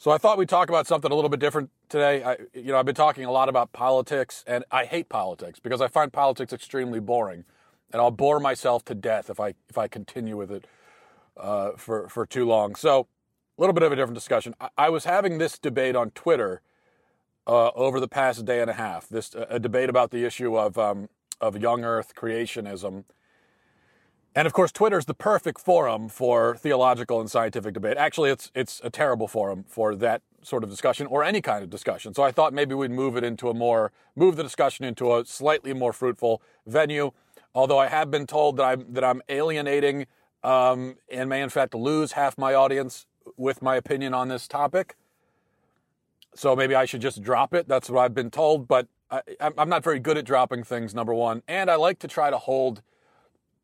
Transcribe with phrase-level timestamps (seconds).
[0.00, 2.22] So I thought we'd talk about something a little bit different today.
[2.22, 5.80] I, you know, I've been talking a lot about politics, and I hate politics because
[5.80, 7.44] I find politics extremely boring,
[7.92, 10.68] and I'll bore myself to death if I if I continue with it
[11.36, 12.76] uh, for for too long.
[12.76, 13.08] So
[13.58, 14.54] a little bit of a different discussion.
[14.60, 16.62] I, I was having this debate on Twitter
[17.48, 19.08] uh, over the past day and a half.
[19.08, 21.08] This a debate about the issue of um,
[21.40, 23.02] of young Earth creationism,
[24.38, 27.96] and of course, Twitter is the perfect forum for theological and scientific debate.
[27.96, 31.70] Actually, it's it's a terrible forum for that sort of discussion or any kind of
[31.70, 32.14] discussion.
[32.14, 35.26] So I thought maybe we'd move it into a more move the discussion into a
[35.26, 37.10] slightly more fruitful venue.
[37.52, 40.06] Although I have been told that I'm that I'm alienating
[40.44, 44.94] um, and may in fact lose half my audience with my opinion on this topic.
[46.36, 47.66] So maybe I should just drop it.
[47.66, 48.68] That's what I've been told.
[48.68, 51.42] But I, am not very good at dropping things, number one.
[51.48, 52.82] And I like to try to hold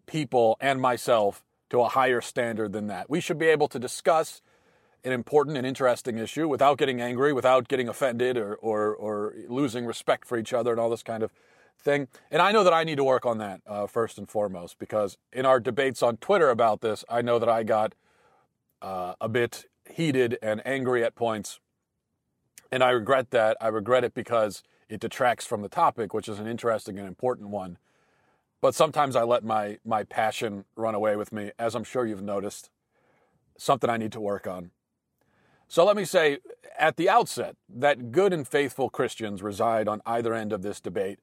[0.07, 3.11] people and myself to a higher standard than that.
[3.11, 4.43] We should be able to discuss
[5.05, 9.85] an important and interesting issue without getting angry, without getting offended or, or, or losing
[9.85, 11.31] respect for each other and all this kind of
[11.79, 12.09] thing.
[12.31, 15.19] And I know that I need to work on that uh, first and foremost because
[15.33, 17.95] in our debates on Twitter about this, I know that I got
[18.81, 21.61] uh, a bit heated and angry at points.
[22.73, 23.57] And I regret that.
[23.61, 27.51] I regret it because it detracts from the topic, which is an interesting and important
[27.51, 27.79] one.
[28.65, 32.23] But sometimes I let my, my passion run away with me, as I'm sure you've
[32.23, 32.71] noticed.
[33.59, 34.71] Something I need to work on.
[35.69, 36.39] So let me say
[36.79, 41.19] at the outset that good and faithful Christians reside on either end of this debate.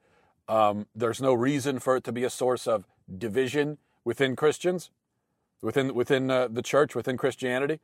[0.47, 2.85] Um, there's no reason for it to be a source of
[3.17, 4.91] division within Christians
[5.63, 7.79] within within uh, the church, within Christianity.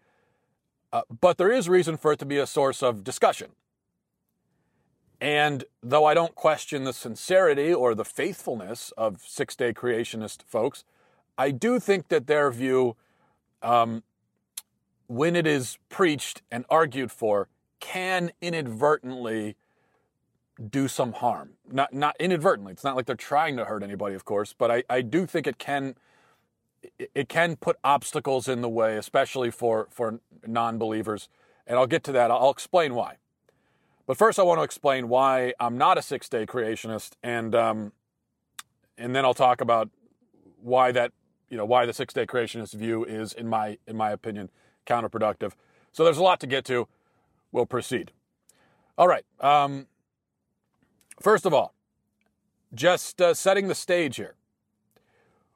[0.93, 3.53] Uh, but there is reason for it to be a source of discussion.
[5.19, 10.83] And though I don't question the sincerity or the faithfulness of six day creationist folks,
[11.38, 12.95] I do think that their view,
[13.61, 14.03] um,
[15.07, 17.47] when it is preached and argued for,
[17.79, 19.56] can inadvertently
[20.69, 21.51] do some harm.
[21.72, 22.73] Not, not inadvertently.
[22.73, 25.47] It's not like they're trying to hurt anybody, of course, but I, I do think
[25.47, 25.95] it can
[27.00, 31.27] it can put obstacles in the way, especially for, for non believers.
[31.66, 32.31] And I'll get to that.
[32.31, 33.17] I'll explain why.
[34.07, 37.91] But first, I want to explain why I'm not a six day creationist, and um,
[38.97, 39.90] and then I'll talk about
[40.62, 41.12] why that
[41.50, 44.50] you know why the six day creationist view is, in my in my opinion,
[44.88, 45.51] counterproductive.
[45.91, 46.88] So there's a lot to get to.
[47.51, 48.12] We'll proceed.
[48.97, 49.25] All right.
[49.41, 49.88] Um,
[51.19, 51.74] first of all,
[52.74, 54.35] just uh, setting the stage here.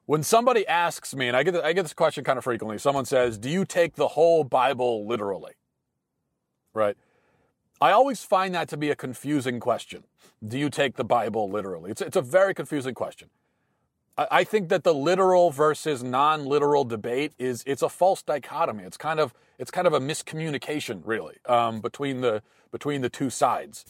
[0.04, 3.04] When somebody asks me, and I get, I get this question kind of frequently, someone
[3.04, 5.52] says, Do you take the whole Bible literally?
[6.74, 6.96] Right?
[7.82, 10.04] I always find that to be a confusing question.
[10.46, 11.90] Do you take the Bible literally?
[11.90, 13.28] It's, it's a very confusing question.
[14.16, 18.84] I, I think that the literal versus non-literal debate is it's a false dichotomy.
[18.84, 23.30] It's kind of it's kind of a miscommunication, really, um, between the between the two
[23.30, 23.84] sides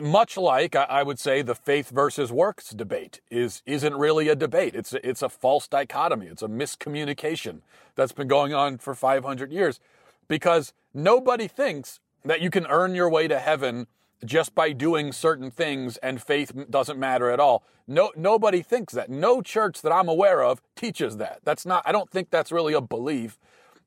[0.00, 4.74] much like I would say the faith versus works debate is isn't really a debate.
[4.76, 6.26] It's it's a false dichotomy.
[6.26, 7.62] It's a miscommunication
[7.96, 9.80] that's been going on for 500 years
[10.28, 13.86] because nobody thinks that you can earn your way to heaven
[14.24, 17.64] just by doing certain things and faith doesn't matter at all.
[17.86, 19.10] No nobody thinks that.
[19.10, 21.40] No church that I'm aware of teaches that.
[21.44, 23.38] That's not I don't think that's really a belief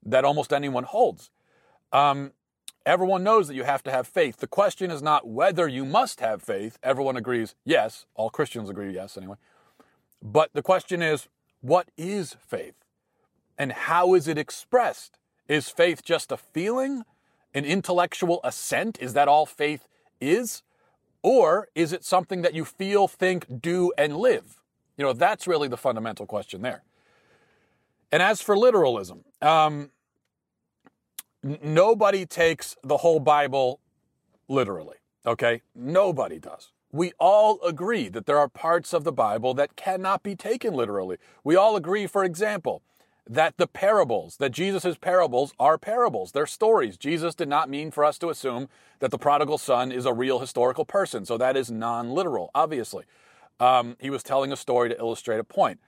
[0.06, 1.32] that almost anyone holds.
[1.94, 2.32] Um,
[2.86, 4.38] Everyone knows that you have to have faith.
[4.38, 6.78] The question is not whether you must have faith.
[6.84, 8.06] Everyone agrees, yes.
[8.14, 9.38] All Christians agree, yes, anyway.
[10.22, 11.28] But the question is,
[11.62, 12.76] what is faith?
[13.58, 15.18] And how is it expressed?
[15.48, 17.06] Is faith just a feeling,
[17.56, 19.00] an intellectual assent?
[19.02, 19.88] Is that all faith
[20.22, 20.62] is?
[21.24, 24.62] Or is it something that you feel, think, do, and live?
[24.98, 26.84] You know, that's really the fundamental question there.
[28.12, 29.90] And as for literalism, um,
[31.44, 33.80] nobody takes the whole Bible
[34.48, 35.62] literally, okay?
[35.74, 36.72] Nobody does.
[36.92, 41.18] We all agree that there are parts of the Bible that cannot be taken literally.
[41.44, 42.84] We all agree, for example,
[43.28, 46.32] that the parables, that Jesus' parables are parables.
[46.32, 46.98] They're stories.
[46.98, 48.70] Jesus did not mean for us to assume
[49.00, 51.26] that the prodigal son is a real historical person.
[51.26, 53.06] So that is non literal, obviously.
[53.60, 55.80] Um, he was telling a story to illustrate a point.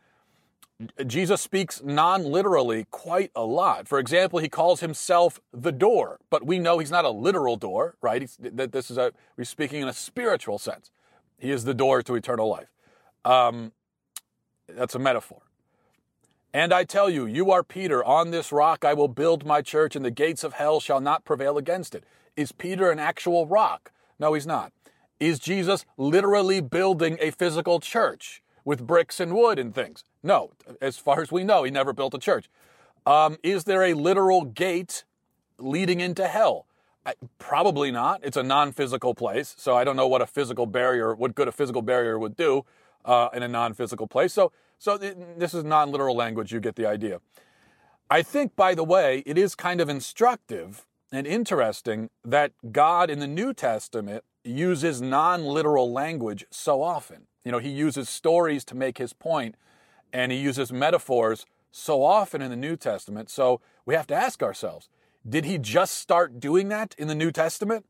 [1.05, 3.87] Jesus speaks non literally quite a lot.
[3.87, 7.95] For example, he calls himself the door, but we know he's not a literal door,
[8.01, 8.29] right?
[8.39, 10.91] that this is a, we're speaking in a spiritual sense.
[11.37, 12.71] He is the door to eternal life.
[13.25, 13.71] Um,
[14.67, 15.46] that's a metaphor.
[16.57, 18.03] And I tell you, you are Peter.
[18.03, 21.23] On this rock I will build my church, and the gates of hell shall not
[21.23, 22.03] prevail against it.
[22.35, 23.91] Is Peter an actual rock?
[24.17, 24.73] No, he's not.
[25.19, 30.03] Is Jesus literally building a physical church with bricks and wood and things?
[30.23, 30.49] No.
[30.81, 32.49] As far as we know, he never built a church.
[33.05, 35.03] Um, is there a literal gate
[35.59, 36.65] leading into hell?
[37.05, 38.21] I, probably not.
[38.23, 39.53] It's a non physical place.
[39.59, 42.65] So I don't know what a physical barrier, what good a physical barrier would do
[43.05, 44.33] uh, in a non physical place.
[44.33, 46.51] So, so this is non literal language.
[46.51, 47.21] You get the idea.
[48.09, 53.19] I think, by the way, it is kind of instructive and interesting that God in
[53.19, 57.27] the New Testament uses non literal language so often.
[57.43, 59.55] You know, he uses stories to make his point,
[60.13, 63.29] and he uses metaphors so often in the New Testament.
[63.29, 64.89] So we have to ask ourselves
[65.27, 67.85] did he just start doing that in the New Testament?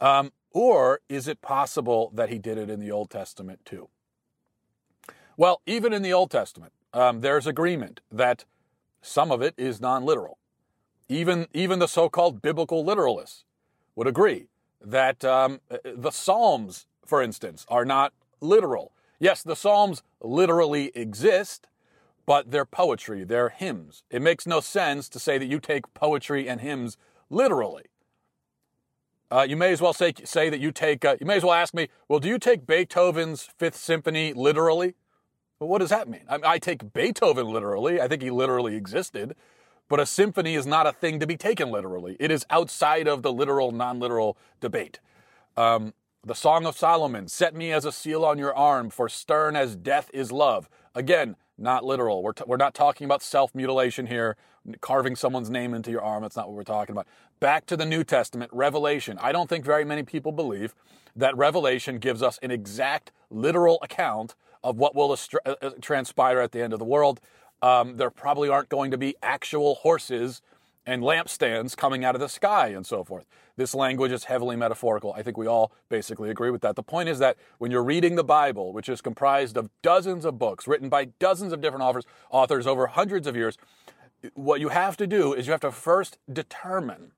[0.00, 3.88] Um, or is it possible that he did it in the Old Testament too?
[5.38, 8.44] Well, even in the Old Testament, um, there's agreement that
[9.00, 10.36] some of it is non literal.
[11.08, 13.44] Even, even the so called biblical literalists
[13.94, 14.48] would agree
[14.84, 18.90] that um, the Psalms, for instance, are not literal.
[19.20, 21.68] Yes, the Psalms literally exist,
[22.26, 24.02] but they're poetry, they're hymns.
[24.10, 26.96] It makes no sense to say that you take poetry and hymns
[27.30, 27.84] literally.
[29.30, 31.54] Uh, you may as well say, say that you take, uh, you may as well
[31.54, 34.94] ask me, well, do you take Beethoven's Fifth Symphony literally?
[35.60, 36.22] Well, what does that mean?
[36.28, 38.00] I, I take Beethoven literally.
[38.00, 39.34] I think he literally existed.
[39.88, 42.16] But a symphony is not a thing to be taken literally.
[42.20, 45.00] It is outside of the literal, non literal debate.
[45.56, 45.94] Um,
[46.24, 49.76] the Song of Solomon, set me as a seal on your arm, for stern as
[49.76, 50.68] death is love.
[50.94, 52.22] Again, not literal.
[52.22, 54.36] We're, t- we're not talking about self mutilation here,
[54.80, 56.22] carving someone's name into your arm.
[56.22, 57.06] That's not what we're talking about.
[57.40, 59.18] Back to the New Testament, Revelation.
[59.20, 60.74] I don't think very many people believe
[61.16, 66.52] that Revelation gives us an exact literal account of what will uh, uh, transpire at
[66.52, 67.20] the end of the world.
[67.62, 70.42] Um, there probably aren't going to be actual horses
[70.86, 73.26] and lampstands coming out of the sky and so forth.
[73.56, 75.12] This language is heavily metaphorical.
[75.14, 76.76] I think we all basically agree with that.
[76.76, 80.38] The point is that when you're reading the Bible, which is comprised of dozens of
[80.38, 83.58] books written by dozens of different authors, authors over hundreds of years,
[84.34, 87.12] what you have to do is you have to first determine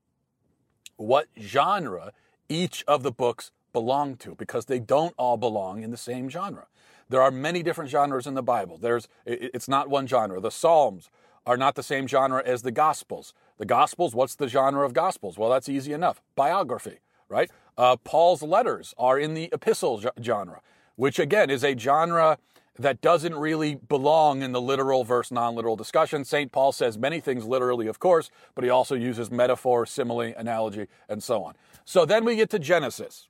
[0.96, 2.12] what genre
[2.48, 6.66] each of the books belong to because they don't all belong in the same genre.
[7.10, 8.78] There are many different genres in the Bible.
[8.78, 10.40] There's, it's not one genre.
[10.40, 11.10] The Psalms
[11.44, 13.34] are not the same genre as the Gospels.
[13.58, 15.36] The Gospels, what's the genre of Gospels?
[15.36, 16.22] Well, that's easy enough.
[16.36, 17.50] Biography, right?
[17.76, 20.60] Uh, Paul's letters are in the epistle genre,
[20.94, 22.38] which again is a genre
[22.78, 26.24] that doesn't really belong in the literal versus non literal discussion.
[26.24, 26.52] St.
[26.52, 31.22] Paul says many things literally, of course, but he also uses metaphor, simile, analogy, and
[31.22, 31.54] so on.
[31.84, 33.26] So then we get to Genesis.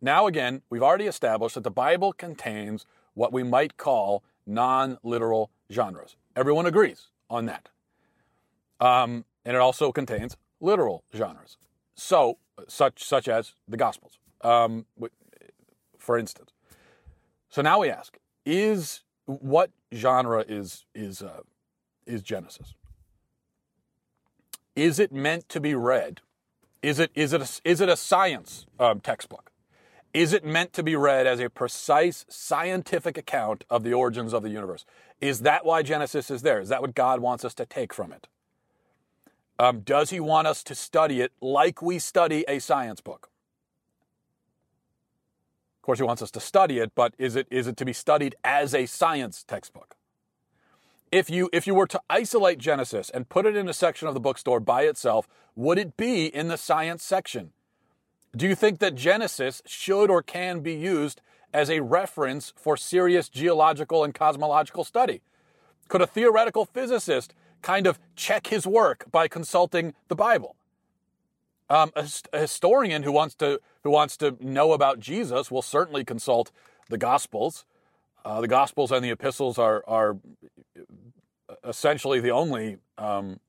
[0.00, 2.84] Now, again, we've already established that the Bible contains
[3.16, 6.16] what we might call non literal genres.
[6.36, 7.70] Everyone agrees on that.
[8.78, 11.56] Um, and it also contains literal genres.
[11.94, 14.84] So, such, such as the Gospels, um,
[15.98, 16.50] for instance.
[17.48, 21.40] So now we ask is what genre is, is, uh,
[22.06, 22.74] is Genesis?
[24.76, 26.20] Is it meant to be read?
[26.82, 29.50] Is it, is it, a, is it a science um, textbook?
[30.16, 34.42] Is it meant to be read as a precise scientific account of the origins of
[34.42, 34.86] the universe?
[35.20, 36.58] Is that why Genesis is there?
[36.58, 38.26] Is that what God wants us to take from it?
[39.58, 43.28] Um, does he want us to study it like we study a science book?
[45.80, 47.92] Of course, he wants us to study it, but is it, is it to be
[47.92, 49.96] studied as a science textbook?
[51.12, 54.14] If you, if you were to isolate Genesis and put it in a section of
[54.14, 57.52] the bookstore by itself, would it be in the science section?
[58.36, 61.22] Do you think that Genesis should or can be used
[61.54, 65.22] as a reference for serious geological and cosmological study?
[65.88, 70.56] Could a theoretical physicist kind of check his work by consulting the Bible?
[71.70, 76.04] Um, a, a, historian who wants to who wants to know about Jesus will certainly
[76.04, 76.52] consult
[76.90, 77.64] the Gospels.
[78.24, 80.18] Uh, the Gospels and the Epistles are are
[81.64, 83.40] essentially the only um,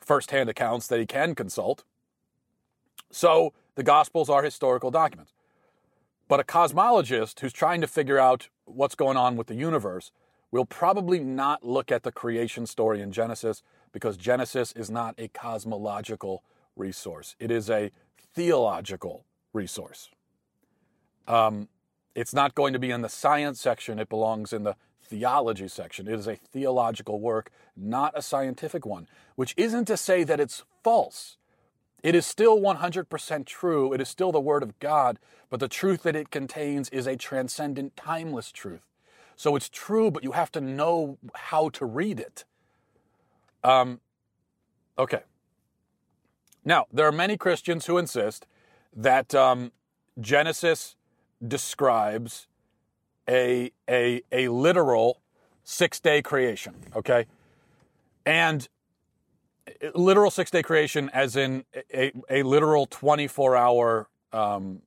[0.00, 1.84] firsthand accounts that he can consult.
[3.10, 5.32] So the Gospels are historical documents.
[6.28, 10.12] But a cosmologist who's trying to figure out what's going on with the universe
[10.52, 13.62] will probably not look at the creation story in Genesis
[13.92, 16.42] because Genesis is not a cosmological
[16.76, 17.90] resource, it is a
[18.32, 20.08] theological resource.
[21.26, 21.68] Um,
[22.14, 26.06] it's not going to be in the science section, it belongs in the theology section.
[26.06, 30.64] It is a theological work, not a scientific one, which isn't to say that it's
[30.84, 31.36] false.
[32.02, 33.92] It is still 100% true.
[33.92, 35.18] It is still the Word of God,
[35.50, 38.86] but the truth that it contains is a transcendent, timeless truth.
[39.36, 42.44] So it's true, but you have to know how to read it.
[43.64, 44.00] Um,
[44.98, 45.22] okay.
[46.64, 48.46] Now, there are many Christians who insist
[48.94, 49.72] that um,
[50.20, 50.96] Genesis
[51.46, 52.46] describes
[53.28, 55.20] a, a, a literal
[55.64, 57.26] six day creation, okay?
[58.26, 58.68] And
[59.94, 64.82] literal six day creation, as in a, a literal 24 hour um,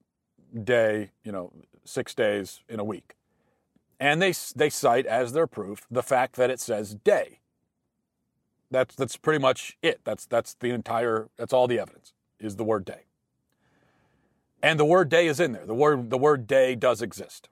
[0.63, 1.51] day, you know,
[1.85, 3.15] six days in a week.
[3.99, 7.39] And they, they cite as their proof the fact that it says day.
[8.69, 10.01] That's, that's pretty much it.
[10.03, 13.03] That's, that's the entire, that's all the evidence is the word day.
[14.61, 15.65] And the word day is in there.
[15.65, 17.49] The word, the word day does exist.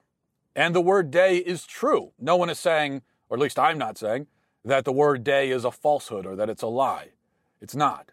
[0.56, 2.12] And the word day is true.
[2.18, 4.26] No one is saying, or at least I'm not saying,
[4.64, 7.08] that the word day is a falsehood or that it's a lie.
[7.60, 8.12] It's not.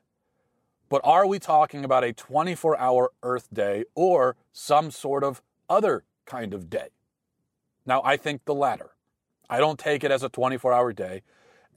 [0.90, 6.04] But are we talking about a 24 hour Earth day or some sort of other
[6.26, 6.90] kind of day?
[7.86, 8.92] Now, I think the latter.
[9.50, 11.22] I don't take it as a 24 hour day.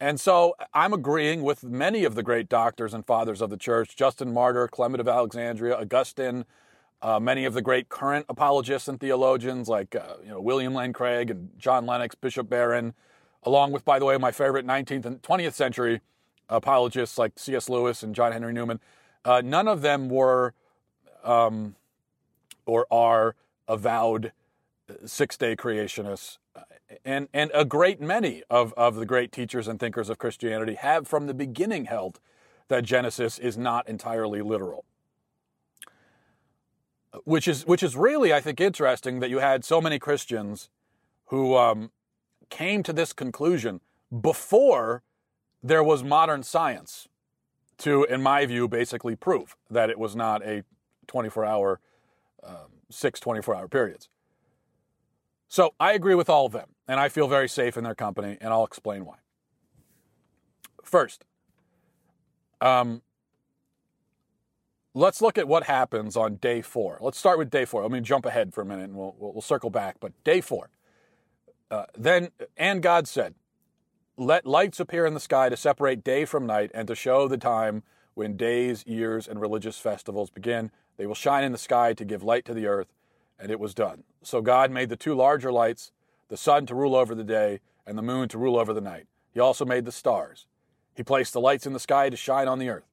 [0.00, 3.94] And so I'm agreeing with many of the great doctors and fathers of the church
[3.94, 6.44] Justin Martyr, Clement of Alexandria, Augustine,
[7.02, 10.92] uh, many of the great current apologists and theologians like uh, you know William Lane
[10.92, 12.94] Craig and John Lennox, Bishop Barron,
[13.42, 16.00] along with, by the way, my favorite 19th and 20th century
[16.48, 17.68] apologists like C.S.
[17.68, 18.80] Lewis and John Henry Newman.
[19.24, 20.54] Uh, none of them were
[21.24, 21.76] um,
[22.66, 23.34] or are
[23.68, 24.32] avowed
[24.88, 26.38] uh, six-day creationists.
[27.04, 31.08] And, and a great many of, of the great teachers and thinkers of Christianity have
[31.08, 32.20] from the beginning held
[32.68, 34.84] that Genesis is not entirely literal
[37.24, 40.68] which is which is really I think interesting that you had so many Christians
[41.26, 41.90] who um,
[42.52, 43.80] came to this conclusion
[44.20, 45.02] before
[45.62, 47.08] there was modern science
[47.78, 50.62] to, in my view, basically prove that it was not a
[51.06, 51.80] 24 hour,
[52.44, 54.10] um, six 24 hour periods.
[55.48, 58.36] So I agree with all of them, and I feel very safe in their company,
[58.40, 59.16] and I'll explain why.
[60.84, 61.24] First,
[62.60, 63.00] um,
[64.92, 66.98] let's look at what happens on day four.
[67.00, 67.80] Let's start with day four.
[67.82, 69.96] Let me jump ahead for a minute and we'll, we'll, we'll circle back.
[70.00, 70.68] But day four.
[71.72, 73.34] Uh, then, and God said,
[74.18, 77.38] Let lights appear in the sky to separate day from night and to show the
[77.38, 80.70] time when days, years, and religious festivals begin.
[80.98, 82.92] They will shine in the sky to give light to the earth.
[83.38, 84.04] And it was done.
[84.22, 85.92] So God made the two larger lights,
[86.28, 89.06] the sun to rule over the day, and the moon to rule over the night.
[89.32, 90.46] He also made the stars.
[90.94, 92.86] He placed the lights in the sky to shine on the earth,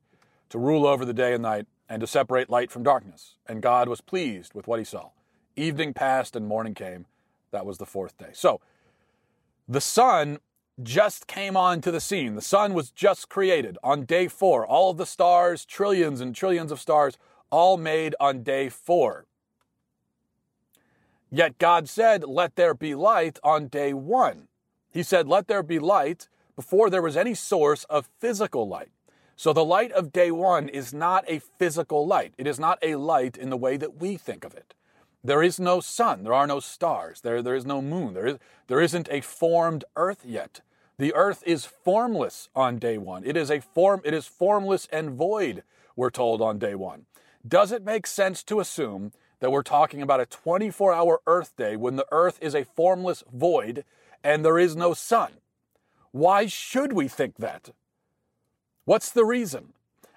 [0.48, 3.36] to rule over the day and night and to separate light from darkness.
[3.46, 5.10] And God was pleased with what he saw.
[5.58, 7.08] Evening passed and morning came.
[7.52, 8.30] That was the fourth day.
[8.34, 8.62] So
[9.68, 10.40] the sun
[10.82, 12.36] just came onto the scene.
[12.36, 14.66] The sun was just created on day four.
[14.66, 17.18] All of the stars, trillions and trillions of stars,
[17.50, 19.26] all made on day four.
[21.32, 24.48] Yet God said, Let there be light on day one.
[24.92, 28.90] He said, Let there be light before there was any source of physical light.
[29.36, 32.34] So the light of day one is not a physical light.
[32.38, 34.74] It is not a light in the way that we think of it.
[35.24, 36.24] There is no sun.
[36.24, 37.22] There are no stars.
[37.22, 38.14] There, there is no moon.
[38.14, 40.62] There, is, there isn't a formed earth yet.
[40.98, 43.24] The earth is formless on day one.
[43.26, 45.64] It is a form, it is formless and void,
[45.96, 47.06] we're told on day one.
[47.48, 51.78] Does it make sense to assume that we're talking about a 24 hour earth day
[51.78, 53.86] when the earth is a formless void
[54.24, 55.32] and there is no sun?
[56.12, 57.70] Why should we think that?
[58.84, 59.74] What's the reason?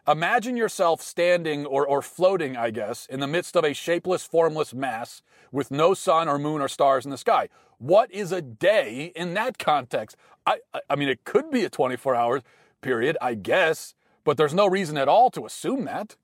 [0.06, 4.74] Imagine yourself standing or, or floating, I guess, in the midst of a shapeless, formless
[4.74, 7.48] mass with no sun or moon or stars in the sky.
[7.78, 10.16] What is a day in that context?
[10.46, 10.58] I,
[10.90, 12.42] I mean, it could be a 24 hour
[12.80, 13.94] period, I guess,
[14.24, 16.16] but there's no reason at all to assume that.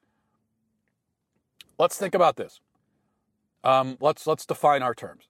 [1.79, 2.61] Let's think about this.
[3.63, 5.29] Um, let's, let's define our terms.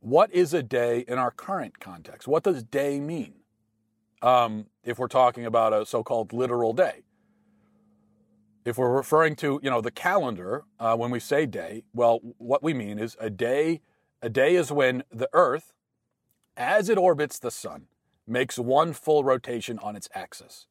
[0.00, 2.28] What is a day in our current context?
[2.28, 3.34] What does day mean?
[4.22, 7.02] um, if we're talking about a so-called literal day.
[8.64, 12.62] If we're referring to, you know, the calendar uh, when we say day, well, what
[12.62, 13.80] we mean is a day.
[14.20, 15.72] A day is when the Earth,
[16.56, 17.86] as it orbits the sun,
[18.26, 20.68] makes one full rotation on its axis,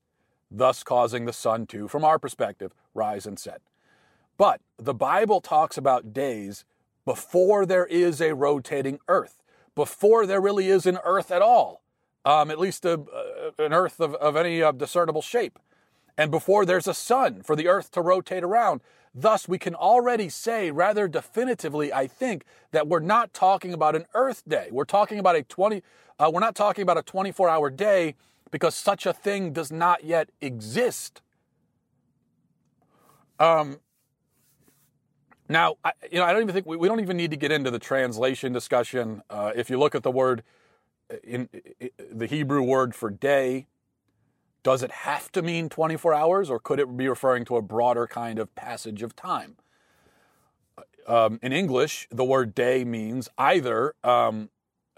[0.50, 3.62] thus causing the sun to, from our perspective, rise and set.
[4.38, 6.64] But the Bible talks about days
[7.04, 9.44] before there is a rotating Earth,
[9.76, 11.82] before there really is an Earth at all
[12.26, 15.60] um, at least a, uh, an Earth of, of any uh, discernible shape.
[16.18, 18.82] And before there's a sun for the earth to rotate around.
[19.14, 24.06] Thus, we can already say rather definitively, I think, that we're not talking about an
[24.14, 24.70] earth day.
[24.72, 25.82] We're talking about a 20,
[26.18, 28.16] uh, we're not talking about a 24 hour day
[28.52, 31.22] because such a thing does not yet exist.
[33.40, 33.80] Um,
[35.50, 37.52] now, I, you know, I don't even think we, we, don't even need to get
[37.52, 39.22] into the translation discussion.
[39.30, 40.44] Uh, if you look at the word
[41.12, 41.50] uh, in,
[41.80, 43.68] in the Hebrew word for day,
[44.64, 48.08] does it have to mean 24 hours, or could it be referring to a broader
[48.08, 49.56] kind of passage of time?
[51.08, 54.50] Um, in English, the word day means either um,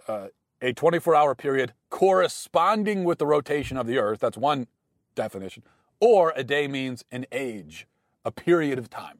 [0.07, 0.27] uh,
[0.61, 4.67] a 24 hour period corresponding with the rotation of the earth, that's one
[5.15, 5.63] definition,
[5.99, 7.87] or a day means an age,
[8.25, 9.19] a period of time.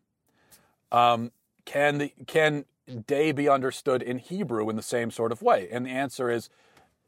[0.91, 1.31] Um,
[1.65, 2.65] can, the, can
[3.07, 5.69] day be understood in Hebrew in the same sort of way?
[5.71, 6.50] And the answer is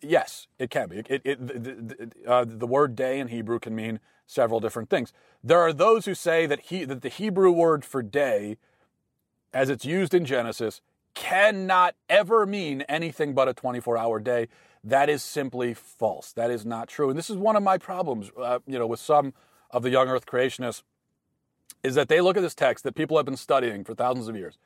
[0.02, 0.98] Yes, it can be.
[0.98, 5.14] It, it, the, uh, the, word day in Hebrew can mean several different things.
[5.44, 8.58] There are those who say that, he, that the Hebrew word for day,
[9.54, 10.82] as it's used in Genesis,
[11.14, 14.48] cannot ever mean anything but a 24 hour day.
[14.84, 16.32] That is simply false.
[16.34, 17.10] That is not true.
[17.10, 19.34] And this is one of my problems, uh, you know, with some
[19.72, 20.84] of the young earth creationists,
[21.84, 24.36] is that they look at this text that people have been studying for thousands of
[24.36, 24.58] years,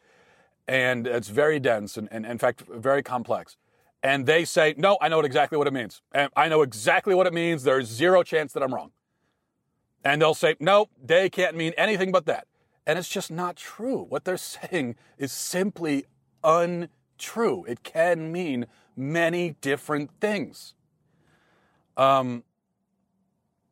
[0.68, 3.58] and it's very dense and, and in fact, very complex
[4.02, 6.02] and they say, no, I know exactly what it means.
[6.14, 7.64] And I know exactly what it means.
[7.64, 8.92] There's zero chance that I'm wrong.
[10.04, 12.48] And they'll say, no, they can't mean anything but that.
[12.88, 14.06] And it's just not true.
[14.08, 14.38] What they're
[14.72, 16.06] saying is simply
[16.44, 17.66] untrue.
[17.66, 20.74] It can mean many different things.
[21.98, 22.44] Um,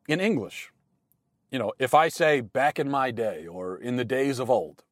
[0.06, 0.70] in English,
[1.50, 4.84] you know, if I say back in my day or in the days of old,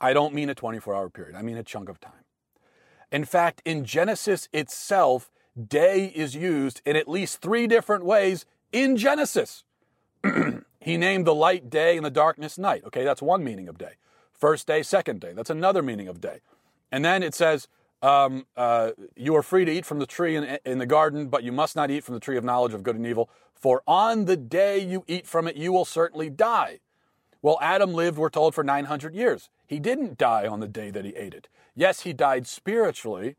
[0.00, 1.34] I don't mean a 24 hour period.
[1.34, 2.23] I mean a chunk of time.
[3.14, 5.30] In fact, in Genesis itself,
[5.68, 9.62] day is used in at least three different ways in Genesis.
[10.80, 12.82] he named the light day and the darkness night.
[12.84, 13.92] Okay, that's one meaning of day.
[14.32, 15.32] First day, second day.
[15.32, 16.40] That's another meaning of day.
[16.90, 17.68] And then it says,
[18.02, 21.44] um, uh, You are free to eat from the tree in, in the garden, but
[21.44, 23.30] you must not eat from the tree of knowledge of good and evil.
[23.54, 26.80] For on the day you eat from it, you will certainly die.
[27.42, 29.50] Well, Adam lived, we're told, for 900 years.
[29.68, 31.46] He didn't die on the day that he ate it.
[31.74, 33.36] Yes, he died spiritually,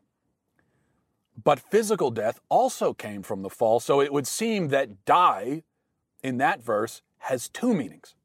[1.41, 3.79] but physical death also came from the fall.
[3.79, 5.63] So it would seem that die
[6.23, 8.15] in that verse has two meanings,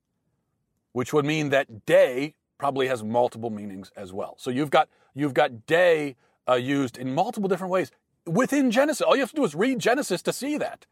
[0.92, 4.35] which would mean that day probably has multiple meanings as well.
[4.38, 6.16] So you've got you've got day
[6.49, 7.90] uh, used in multiple different ways
[8.27, 9.03] within Genesis.
[9.03, 10.87] All you have to do is read Genesis to see that.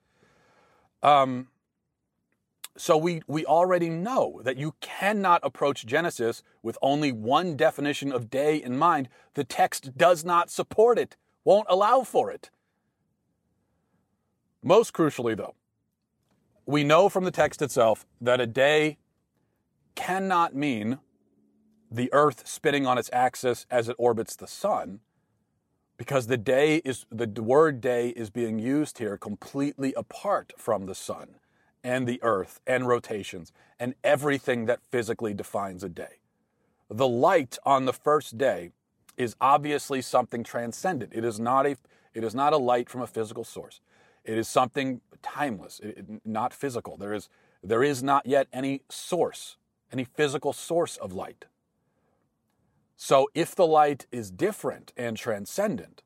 [1.02, 1.48] Um,
[2.78, 8.30] so we, we already know that you cannot approach Genesis with only one definition of
[8.30, 9.08] day in mind.
[9.34, 12.50] The text does not support it, won't allow for it.
[14.62, 15.54] Most crucially, though,
[16.66, 18.98] we know from the text itself that a day
[19.94, 20.98] cannot mean
[21.90, 25.00] the earth spinning on its axis as it orbits the sun
[25.96, 30.94] because the day is the word day is being used here completely apart from the
[30.94, 31.36] sun
[31.88, 36.20] and the earth and rotations and everything that physically defines a day.
[36.90, 38.72] The light on the first day
[39.16, 41.14] is obviously something transcendent.
[41.14, 41.78] It is not a,
[42.12, 43.80] it is not a light from a physical source.
[44.22, 46.98] It is something timeless, it, not physical.
[46.98, 47.30] There is,
[47.64, 49.56] there is not yet any source,
[49.90, 51.46] any physical source of light.
[52.96, 56.02] So if the light is different and transcendent,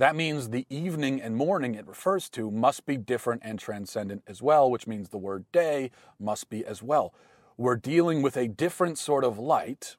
[0.00, 4.40] that means the evening and morning it refers to must be different and transcendent as
[4.40, 7.12] well, which means the word day must be as well.
[7.58, 9.96] We're dealing with a different sort of light,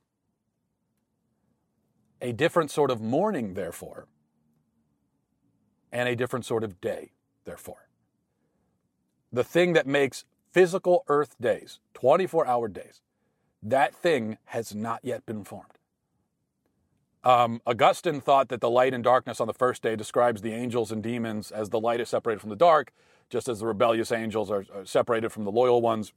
[2.20, 4.08] a different sort of morning, therefore,
[5.92, 7.12] and a different sort of day,
[7.46, 7.88] therefore.
[9.32, 13.02] The thing that makes physical earth days, 24 hour days,
[13.62, 15.78] that thing has not yet been formed.
[17.24, 20.92] Um, Augustine thought that the light and darkness on the first day describes the angels
[20.92, 22.92] and demons as the light is separated from the dark,
[23.30, 26.14] just as the rebellious angels are, are separated from the loyal ones.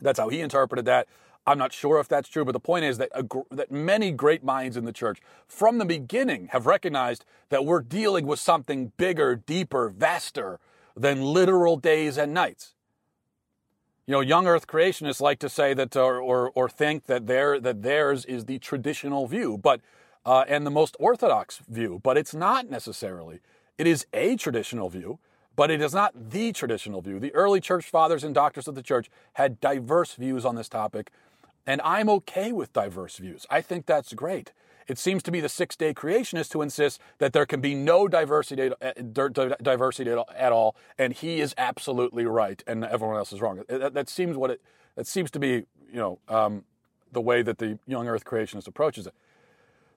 [0.00, 1.08] That's how he interpreted that.
[1.44, 4.44] I'm not sure if that's true, but the point is that, a, that many great
[4.44, 9.34] minds in the church from the beginning have recognized that we're dealing with something bigger,
[9.34, 10.60] deeper, vaster
[10.96, 12.74] than literal days and nights.
[14.06, 17.58] You know, young Earth creationists like to say that, or, or, or think that, their,
[17.58, 19.80] that theirs is the traditional view, but
[20.24, 23.40] uh, and the most orthodox view, but it's not necessarily.
[23.78, 25.18] It is a traditional view,
[25.56, 27.18] but it is not the traditional view.
[27.18, 31.10] The early church fathers and doctors of the church had diverse views on this topic.
[31.66, 33.46] And I'm okay with diverse views.
[33.50, 34.52] I think that's great.
[34.88, 38.08] It seems to be the six day creationist who insists that there can be no
[38.08, 38.92] diversity, uh,
[39.62, 43.62] diversity at all, and he is absolutely right, and everyone else is wrong.
[43.68, 44.60] That, that seems what it.
[44.96, 46.64] That seems to be, you know, um,
[47.12, 49.14] the way that the young Earth creationist approaches it.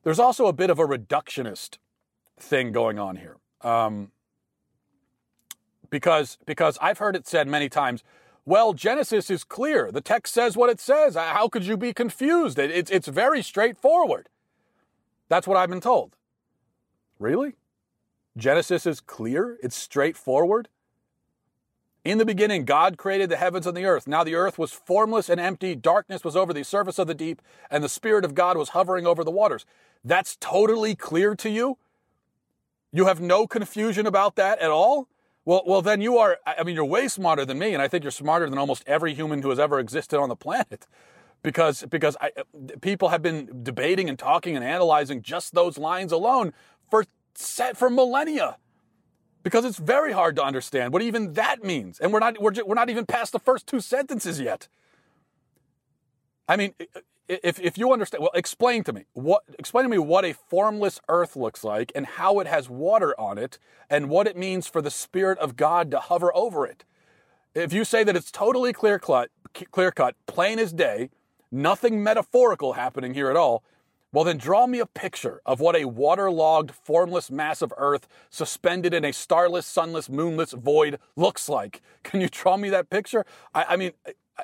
[0.05, 1.79] There's also a bit of a reductionist
[2.39, 4.11] thing going on here, um,
[5.89, 8.03] because because I've heard it said many times.
[8.45, 9.91] Well, Genesis is clear.
[9.91, 11.15] The text says what it says.
[11.15, 12.59] How could you be confused?
[12.59, 14.29] It, it's, it's very straightforward.
[15.27, 16.15] That's what I've been told.
[17.17, 17.55] Really?
[18.37, 20.69] Genesis is clear, it's straightforward.
[22.05, 24.07] In the beginning, God created the heavens and the earth.
[24.07, 27.41] Now the earth was formless and empty, darkness was over the surface of the deep,
[27.71, 29.65] and the Spirit of God was hovering over the waters.
[30.03, 31.79] That's totally clear to you?
[32.93, 35.09] You have no confusion about that at all?
[35.45, 38.03] Well, well, then you are, I mean, you're way smarter than me, and I think
[38.03, 40.85] you're smarter than almost every human who has ever existed on the planet
[41.41, 42.31] because because I,
[42.81, 46.53] people have been debating and talking and analyzing just those lines alone
[46.89, 47.05] for
[47.75, 48.57] for millennia
[49.45, 51.99] because it's very hard to understand what even that means.
[51.99, 54.67] And we're not we're, we're not even past the first two sentences yet.
[56.49, 56.73] I mean
[57.27, 60.99] if, if you understand well explain to me what explain to me what a formless
[61.09, 64.81] earth looks like and how it has water on it and what it means for
[64.81, 66.83] the spirit of god to hover over it.
[67.53, 69.29] If you say that it's totally clear cut
[69.71, 71.11] clear cut plain as day
[71.51, 73.63] nothing metaphorical happening here at all,
[74.15, 78.93] well, then draw me a picture of what a waterlogged, formless mass of Earth suspended
[78.93, 81.81] in a starless, sunless, moonless void looks like.
[82.03, 83.25] Can you draw me that picture?
[83.53, 83.91] I, I mean,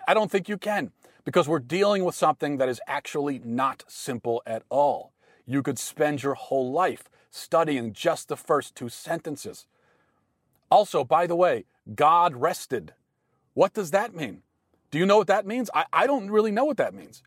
[0.06, 0.92] I don't think you can
[1.24, 5.14] because we're dealing with something that is actually not simple at all.
[5.46, 9.68] You could spend your whole life studying just the first two sentences.
[10.70, 11.64] Also, by the way,
[11.96, 12.94] God rested.
[13.54, 14.42] What does that mean?
[14.90, 15.70] Do you know what that means?
[15.74, 17.24] I, I don't really know what that means.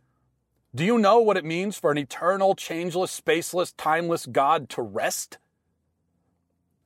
[0.75, 5.39] Do you know what it means for an eternal, changeless, spaceless, timeless God to rest?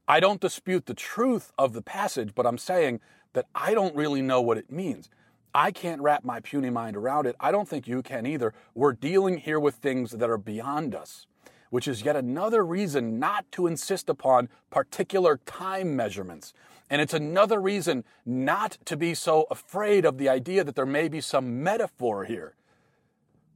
[0.07, 3.01] I don't dispute the truth of the passage, but I'm saying
[3.33, 5.09] that I don't really know what it means.
[5.55, 7.37] I can't wrap my puny mind around it.
[7.41, 8.53] I don't think you can either.
[8.75, 11.27] We're dealing here with things that are beyond us,
[11.71, 16.53] which is yet another reason not to insist upon particular time measurements.
[16.91, 21.09] And it's another reason not to be so afraid of the idea that there may
[21.09, 22.55] be some metaphor here.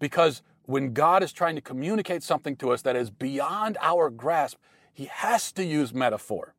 [0.03, 4.59] Because when God is trying to communicate something to us that is beyond our grasp,
[4.93, 6.57] he has to use metaphor.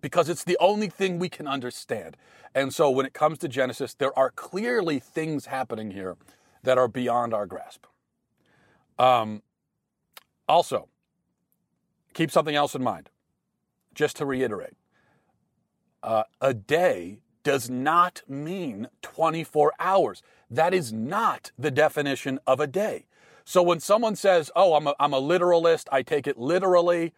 [0.00, 2.16] Because it's the only thing we can understand.
[2.54, 6.16] And so when it comes to Genesis, there are clearly things happening here
[6.62, 7.84] that are beyond our grasp.
[8.96, 9.42] Um,
[10.48, 10.88] also,
[12.12, 13.10] keep something else in mind,
[13.92, 14.76] just to reiterate
[16.04, 20.22] uh, a day does not mean 24 hours.
[20.50, 23.06] That is not the definition of a day.
[23.44, 27.12] So when someone says, oh, I'm a, I'm a literalist, I take it literally,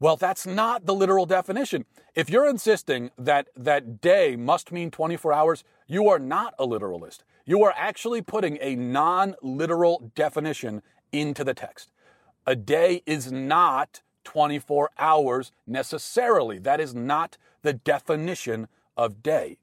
[0.00, 1.84] well, that's not the literal definition.
[2.16, 7.22] If you're insisting that that day must mean 24 hours, you are not a literalist.
[7.46, 11.92] You are actually putting a non literal definition into the text.
[12.46, 16.58] A day is not 24 hours necessarily.
[16.58, 19.58] That is not the definition of day.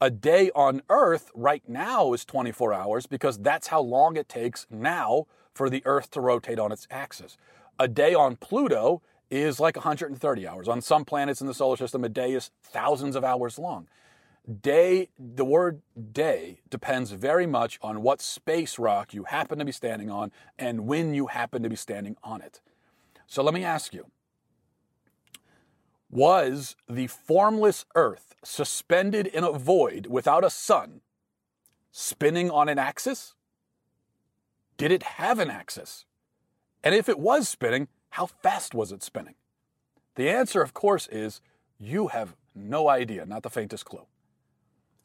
[0.00, 4.66] A day on Earth right now is 24 hours because that's how long it takes
[4.70, 7.36] now for the Earth to rotate on its axis.
[7.80, 10.68] A day on Pluto is like 130 hours.
[10.68, 13.88] On some planets in the solar system, a day is thousands of hours long.
[14.62, 19.72] Day, the word day depends very much on what space rock you happen to be
[19.72, 22.60] standing on and when you happen to be standing on it.
[23.26, 24.06] So let me ask you
[26.10, 31.00] was the formless earth suspended in a void without a sun,
[31.90, 33.34] spinning on an axis?
[34.76, 36.04] Did it have an axis?
[36.82, 39.34] And if it was spinning, how fast was it spinning?
[40.14, 41.40] The answer, of course, is
[41.78, 44.06] you have no idea, not the faintest clue.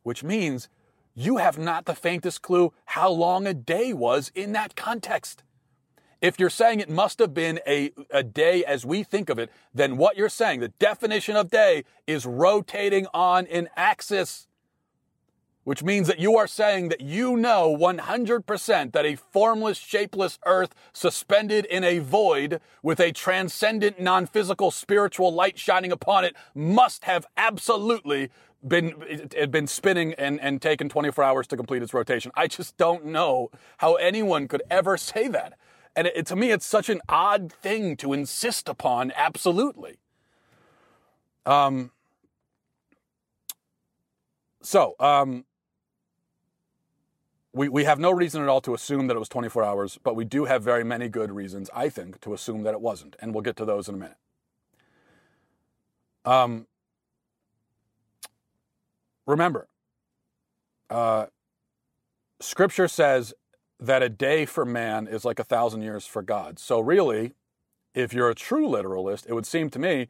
[0.03, 0.69] Which means
[1.15, 5.43] you have not the faintest clue how long a day was in that context.
[6.23, 9.51] If you're saying it must have been a, a day as we think of it,
[9.73, 14.47] then what you're saying, the definition of day, is rotating on an axis.
[15.65, 20.73] Which means that you are saying that you know 100% that a formless, shapeless earth
[20.93, 27.03] suspended in a void with a transcendent, non physical, spiritual light shining upon it must
[27.03, 28.29] have absolutely
[28.65, 28.93] been
[29.35, 32.31] had been spinning and, and taken 24 hours to complete its rotation.
[32.35, 35.57] I just don't know how anyone could ever say that.
[35.95, 39.97] And it, to me, it's such an odd thing to insist upon, absolutely.
[41.45, 41.91] Um,
[44.61, 45.45] so, um,
[47.53, 50.15] we, we have no reason at all to assume that it was 24 hours, but
[50.15, 53.15] we do have very many good reasons, I think, to assume that it wasn't.
[53.19, 54.17] And we'll get to those in a minute.
[56.25, 56.67] Um,
[59.27, 59.67] remember,
[60.89, 61.27] uh,
[62.39, 63.33] scripture says
[63.83, 66.57] that a day for man is like a thousand years for God.
[66.57, 67.33] So, really,
[67.93, 70.07] if you're a true literalist, it would seem to me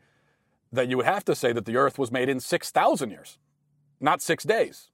[0.71, 3.38] that you would have to say that the earth was made in 6,000 years,
[3.99, 4.89] not six days.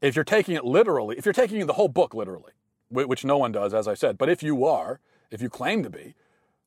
[0.00, 2.52] If you're taking it literally, if you're taking the whole book literally,
[2.88, 5.90] which no one does, as I said, but if you are, if you claim to
[5.90, 6.14] be,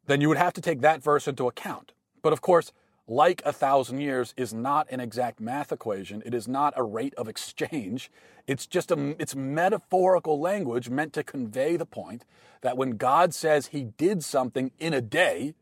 [0.06, 1.94] then you would have to take that verse into account.
[2.22, 2.72] But of course,
[3.08, 6.24] like a thousand years is not an exact math equation.
[6.26, 8.10] It is not a rate of exchange.
[8.48, 12.24] It's just a it's metaphorical language meant to convey the point
[12.62, 15.54] that when God says he did something in a day,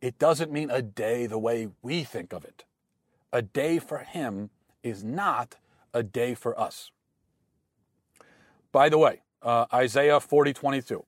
[0.00, 2.64] it doesn't mean a day the way we think of it.
[3.32, 4.50] A day for him
[4.82, 5.56] is not
[5.92, 6.90] a day for us.
[8.72, 11.04] By the way, uh, Isaiah 40 22.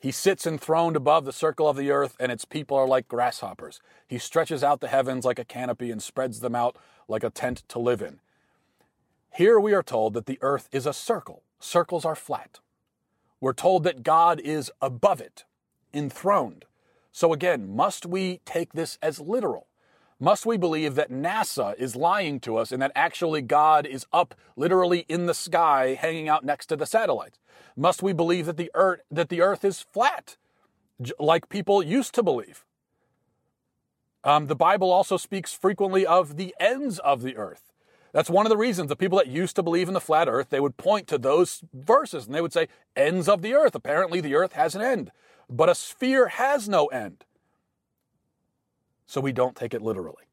[0.00, 3.80] He sits enthroned above the circle of the earth, and its people are like grasshoppers.
[4.06, 6.76] He stretches out the heavens like a canopy and spreads them out
[7.08, 8.20] like a tent to live in.
[9.34, 11.42] Here we are told that the earth is a circle.
[11.60, 12.60] Circles are flat.
[13.40, 15.44] We're told that God is above it,
[15.94, 16.64] enthroned.
[17.12, 19.67] So again, must we take this as literal?
[20.20, 24.34] Must we believe that NASA is lying to us and that actually God is up
[24.56, 27.38] literally in the sky hanging out next to the satellites?
[27.76, 30.36] Must we believe that the earth that the earth is flat
[31.20, 32.64] like people used to believe?
[34.24, 37.72] Um, the Bible also speaks frequently of the ends of the earth.
[38.12, 40.50] That's one of the reasons the people that used to believe in the flat earth,
[40.50, 43.76] they would point to those verses and they would say, ends of the earth.
[43.76, 45.12] Apparently the earth has an end.
[45.48, 47.24] But a sphere has no end
[49.08, 50.26] so we don't take it literally.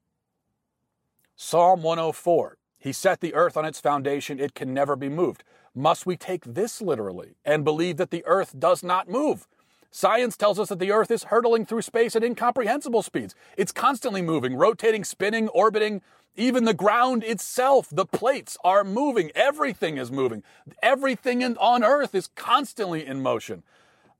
[1.35, 5.43] Psalm 104 He set the earth on its foundation, it can never be moved.
[5.73, 9.47] Must we take this literally and believe that the earth does not move?
[9.91, 13.33] Science tells us that the earth is hurtling through space at incomprehensible speeds.
[13.57, 16.01] It's constantly moving, rotating, spinning, orbiting.
[16.35, 19.31] Even the ground itself, the plates are moving.
[19.35, 20.43] Everything is moving.
[20.83, 23.63] Everything in, on earth is constantly in motion.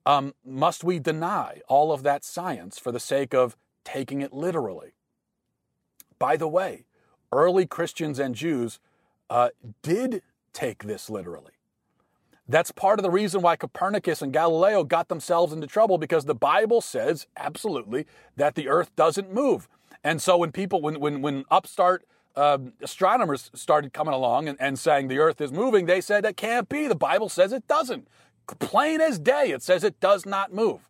[0.05, 4.95] Um, must we deny all of that science for the sake of taking it literally.
[6.19, 6.85] By the way,
[7.31, 8.79] early Christians and Jews
[9.29, 9.49] uh,
[9.81, 10.21] did
[10.51, 11.51] take this literally.
[12.47, 16.35] That's part of the reason why Copernicus and Galileo got themselves into trouble because the
[16.35, 19.67] Bible says absolutely that the earth doesn't move.
[20.03, 24.77] And so when people, when, when, when upstart uh, astronomers started coming along and, and
[24.77, 26.87] saying the earth is moving, they said that can't be.
[26.87, 28.07] The Bible says it doesn't.
[28.59, 30.87] Plain as day, it says it does not move.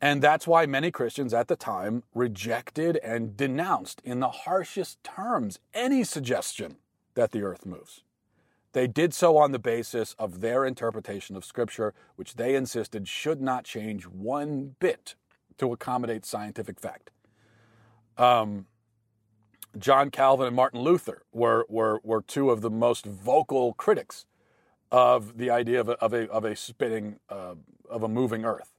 [0.00, 5.58] And that's why many Christians at the time rejected and denounced in the harshest terms
[5.72, 6.76] any suggestion
[7.14, 8.02] that the earth moves.
[8.72, 13.40] They did so on the basis of their interpretation of Scripture, which they insisted should
[13.40, 15.14] not change one bit
[15.56, 17.10] to accommodate scientific fact.
[18.18, 18.66] Um,
[19.78, 24.26] John Calvin and Martin Luther were, were, were two of the most vocal critics
[24.92, 27.54] of the idea of a, of a, of a spinning, uh,
[27.88, 28.75] of a moving earth.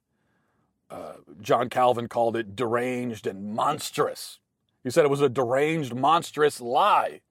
[0.89, 4.39] Uh, John Calvin called it deranged and monstrous.
[4.83, 7.21] He said it was a deranged, monstrous lie.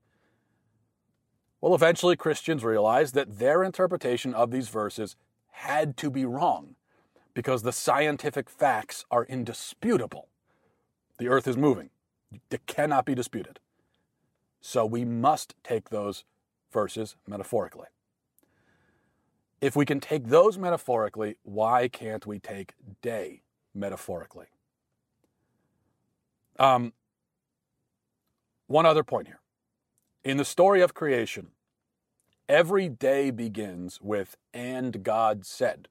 [1.61, 5.17] Well, eventually Christians realized that their interpretation of these verses
[5.53, 6.77] had to be wrong
[7.33, 10.29] because the scientific facts are indisputable.
[11.19, 11.91] The earth is moving,
[12.51, 13.59] it cannot be disputed.
[14.61, 16.25] So we must take those
[16.71, 17.87] verses metaphorically.
[19.61, 23.43] If we can take those metaphorically, why can't we take day
[23.77, 24.47] metaphorically.
[26.59, 26.93] Um,
[28.67, 29.41] one other point here.
[30.25, 31.49] In the story of creation,
[32.49, 35.89] every day begins with, and God said.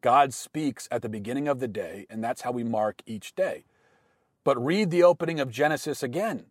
[0.00, 3.64] God speaks at the beginning of the day, and that's how we mark each day.
[4.44, 6.46] But read the opening of Genesis again.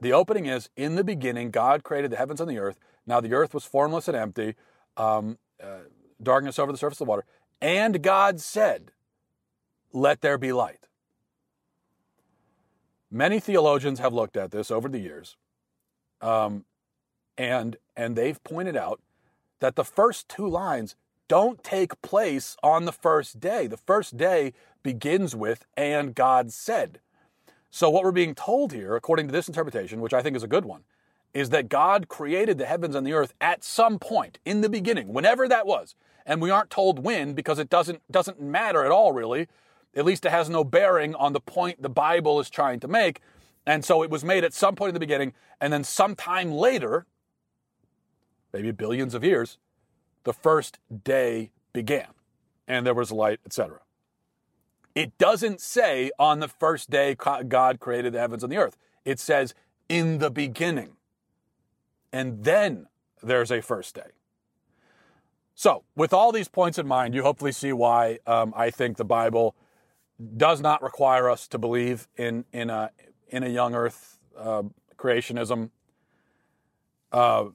[0.00, 2.78] The opening is In the beginning, God created the heavens and the earth.
[3.06, 4.56] Now the earth was formless and empty,
[4.96, 5.82] um, uh,
[6.20, 7.24] darkness over the surface of the water.
[7.60, 8.90] And God said,
[9.92, 10.86] let there be light.
[13.10, 15.36] Many theologians have looked at this over the years,
[16.20, 16.64] um,
[17.36, 19.00] and, and they've pointed out
[19.60, 20.96] that the first two lines
[21.28, 23.66] don't take place on the first day.
[23.66, 24.52] The first day
[24.82, 27.00] begins with, and God said.
[27.70, 30.48] So, what we're being told here, according to this interpretation, which I think is a
[30.48, 30.82] good one,
[31.32, 35.12] is that God created the heavens and the earth at some point in the beginning,
[35.12, 35.94] whenever that was.
[36.26, 39.48] And we aren't told when because it doesn't, doesn't matter at all, really,
[39.94, 43.20] at least it has no bearing on the point the Bible is trying to make.
[43.66, 47.06] And so it was made at some point in the beginning, and then sometime later,
[48.52, 49.58] maybe billions of years,
[50.24, 52.08] the first day began
[52.66, 53.80] and there was light, etc.
[54.94, 58.76] It doesn't say on the first day God created the heavens and the earth.
[59.04, 59.54] It says
[59.88, 60.96] in the beginning.
[62.12, 62.86] And then
[63.22, 64.12] there's a first day.
[65.54, 69.04] So, with all these points in mind, you hopefully see why um, I think the
[69.04, 69.54] Bible
[70.36, 72.90] does not require us to believe in in a
[73.28, 74.62] in a young Earth uh,
[74.96, 75.70] creationism.
[77.10, 77.46] Uh,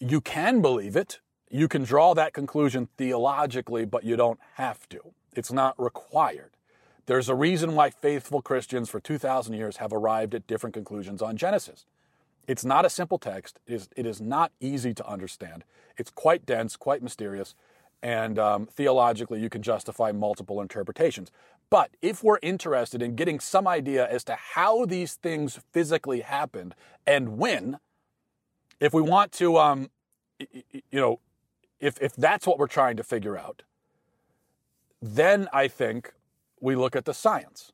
[0.00, 1.20] you can believe it.
[1.50, 5.00] You can draw that conclusion theologically, but you don't have to.
[5.34, 6.50] It's not required.
[7.06, 11.36] There's a reason why faithful Christians for 2,000 years have arrived at different conclusions on
[11.36, 11.86] Genesis.
[12.48, 13.60] It's not a simple text.
[13.66, 15.64] It is, it is not easy to understand.
[15.96, 17.54] It's quite dense, quite mysterious,
[18.02, 21.30] and um, theologically, you can justify multiple interpretations.
[21.68, 26.74] But if we're interested in getting some idea as to how these things physically happened
[27.06, 27.78] and when,
[28.78, 29.90] if we want to, um,
[30.38, 31.20] you know,
[31.80, 33.62] if, if that's what we're trying to figure out,
[35.02, 36.12] then I think
[36.60, 37.72] we look at the science.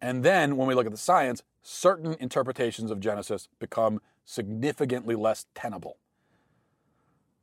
[0.00, 5.46] And then when we look at the science, certain interpretations of Genesis become significantly less
[5.54, 5.98] tenable.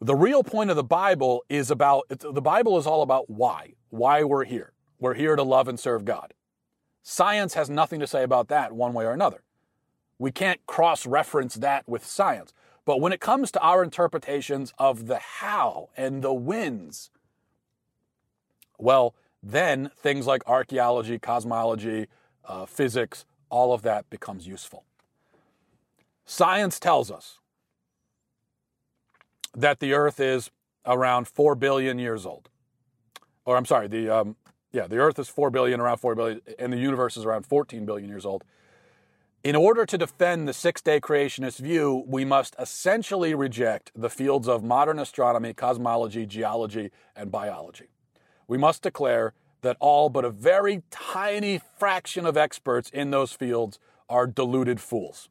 [0.02, 4.24] The real point of the Bible is about the Bible is all about why, why
[4.24, 4.74] we're here.
[5.00, 6.34] We're here to love and serve God.
[7.02, 9.44] Science has nothing to say about that one way or another.
[10.18, 12.54] We can't cross reference that with science.
[12.86, 17.10] But when it comes to our interpretations of the how and the whens,
[18.78, 22.08] well, then things like archaeology, cosmology,
[22.46, 24.86] uh, physics, all of that becomes useful.
[26.26, 27.40] Science tells us
[29.54, 30.52] that the Earth is
[30.86, 32.50] around 4 billion years old.
[33.46, 34.36] Or I'm sorry, the, um,
[34.74, 37.86] yeah, the Earth is 4 billion, around 4 billion, and the universe is around 14
[37.86, 38.44] billion years old.
[39.44, 44.48] In order to defend the six day creationist view, we must essentially reject the fields
[44.48, 47.88] of modern astronomy, cosmology, geology, and biology
[48.48, 53.80] we must declare that all but a very tiny fraction of experts in those fields
[54.10, 55.30] are deluded fools.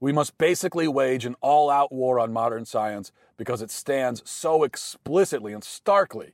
[0.00, 4.62] We must basically wage an all out war on modern science because it stands so
[4.62, 6.32] explicitly and starkly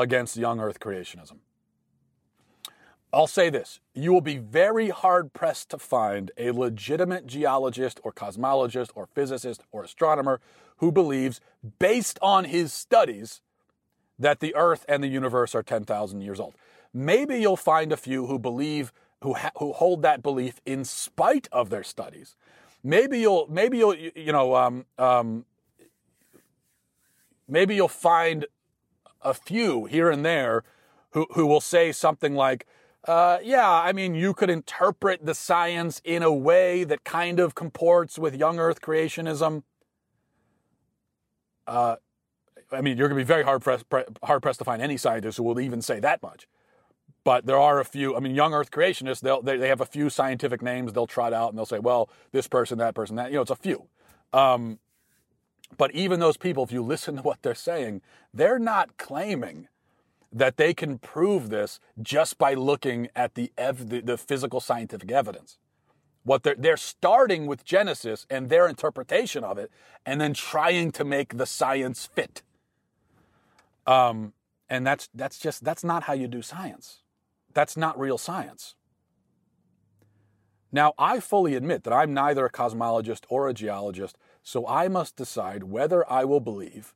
[0.00, 1.38] against young earth creationism.
[3.12, 8.12] I'll say this you will be very hard pressed to find a legitimate geologist or
[8.12, 10.40] cosmologist or physicist or astronomer
[10.76, 11.40] who believes,
[11.78, 13.40] based on his studies,
[14.18, 16.54] that the earth and the universe are 10,000 years old.
[16.94, 21.48] Maybe you'll find a few who believe who ha- who hold that belief in spite
[21.50, 22.36] of their studies.
[22.84, 25.44] Maybe you'll maybe you'll you know um, um,
[27.48, 28.46] maybe you'll find
[29.22, 30.64] a few here and there
[31.10, 32.66] who who will say something like,
[33.04, 37.54] uh, "Yeah, I mean, you could interpret the science in a way that kind of
[37.54, 39.62] comports with young Earth creationism."
[41.66, 41.96] Uh,
[42.72, 43.84] I mean, you're going to be very hard pressed,
[44.22, 46.46] hard pressed to find any scientist who will even say that much.
[47.24, 48.16] But there are a few.
[48.16, 51.32] I mean, young Earth creationists, they'll, they they have a few scientific names they'll trot
[51.32, 53.30] out, and they'll say, well, this person, that person, that.
[53.30, 53.88] You know, it's a few.
[54.32, 54.78] Um,
[55.76, 58.00] but even those people, if you listen to what they're saying,
[58.32, 59.68] they're not claiming
[60.32, 65.10] that they can prove this just by looking at the ev- the, the physical scientific
[65.10, 65.58] evidence.
[66.24, 69.70] What they're they're starting with Genesis and their interpretation of it,
[70.04, 72.42] and then trying to make the science fit.
[73.86, 74.34] Um,
[74.68, 77.02] and that's that's just that's not how you do science.
[77.54, 78.74] That's not real science.
[80.70, 85.16] Now, I fully admit that I'm neither a cosmologist or a geologist, so I must
[85.16, 86.94] decide whether I will believe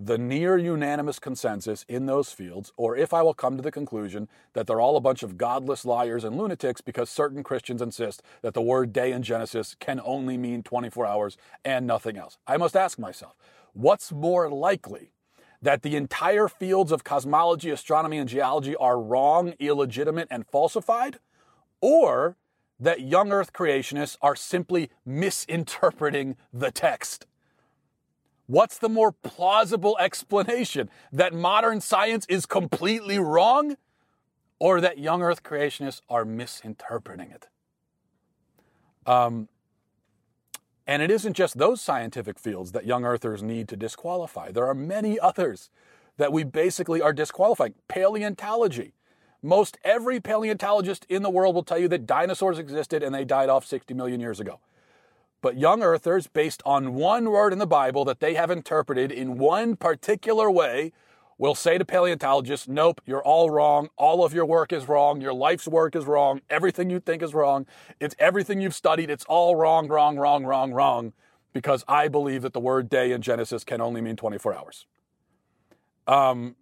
[0.00, 4.28] the near unanimous consensus in those fields, or if I will come to the conclusion
[4.52, 8.54] that they're all a bunch of godless liars and lunatics because certain Christians insist that
[8.54, 12.38] the word day in Genesis can only mean 24 hours and nothing else.
[12.46, 13.34] I must ask myself,
[13.72, 15.10] what's more likely
[15.60, 21.18] that the entire fields of cosmology, astronomy, and geology are wrong, illegitimate, and falsified,
[21.80, 22.36] or
[22.80, 27.26] that young Earth creationists are simply misinterpreting the text.
[28.46, 30.88] What's the more plausible explanation?
[31.12, 33.76] That modern science is completely wrong,
[34.58, 37.48] or that young Earth creationists are misinterpreting it?
[39.06, 39.48] Um,
[40.88, 44.50] and it isn't just those scientific fields that young earthers need to disqualify.
[44.50, 45.68] There are many others
[46.16, 47.74] that we basically are disqualifying.
[47.88, 48.94] Paleontology.
[49.42, 53.48] Most every paleontologist in the world will tell you that dinosaurs existed and they died
[53.48, 54.60] off 60 million years ago.
[55.40, 59.38] But young earthers, based on one word in the Bible that they have interpreted in
[59.38, 60.92] one particular way,
[61.38, 63.88] will say to paleontologists, nope, you're all wrong.
[63.96, 65.20] All of your work is wrong.
[65.20, 66.40] Your life's work is wrong.
[66.50, 67.66] Everything you think is wrong.
[68.00, 69.08] It's everything you've studied.
[69.08, 71.12] It's all wrong, wrong, wrong, wrong, wrong.
[71.52, 74.86] because I believe that the word day in Genesis can only mean 24 hours.
[76.06, 76.56] Um,